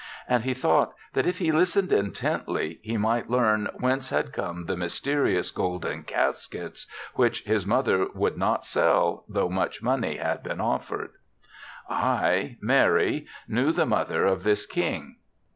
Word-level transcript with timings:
And 0.27 0.45
he 0.45 0.55
thought 0.55 0.95
that 1.13 1.27
if 1.27 1.37
he 1.37 1.51
listened 1.51 1.91
intently 1.91 2.79
he 2.81 2.97
might 2.97 3.29
learn 3.29 3.67
whence 3.79 4.09
had 4.09 4.33
come 4.33 4.65
the 4.65 4.73
myste 4.75 5.05
rious 5.15 5.53
golden 5.53 6.01
caskets, 6.05 6.87
which 7.13 7.43
his 7.43 7.67
mother 7.67 8.07
would 8.15 8.35
not 8.35 8.65
sell 8.65 9.25
though 9.29 9.47
much 9.49 9.83
money 9.83 10.17
had 10.17 10.41
been 10.41 10.59
offered." 10.59 11.11
I, 12.17 12.57
Mary, 12.61 13.27
knew 13.47 13.71
the 13.71 13.85
mother 13.85 14.25
of 14.25 14.41
this 14.41 14.65
King." 14.65 15.17